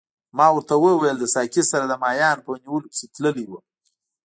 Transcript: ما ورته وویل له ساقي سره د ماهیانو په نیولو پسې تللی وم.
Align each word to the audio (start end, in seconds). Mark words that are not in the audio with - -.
ما 0.37 0.47
ورته 0.53 0.73
وویل 0.77 1.15
له 1.21 1.27
ساقي 1.35 1.63
سره 1.71 1.85
د 1.87 1.93
ماهیانو 2.03 2.45
په 2.45 2.51
نیولو 2.63 2.89
پسې 2.91 3.05
تللی 3.13 3.45
وم. 3.47 3.63